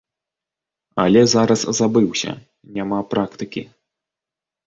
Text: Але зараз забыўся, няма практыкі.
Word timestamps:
Але 1.03 1.21
зараз 1.33 1.61
забыўся, 1.79 2.31
няма 2.77 2.99
практыкі. 3.13 3.63